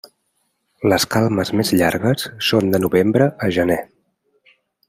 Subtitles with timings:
[0.93, 3.81] Les calmes més llargues són de novembre a gener.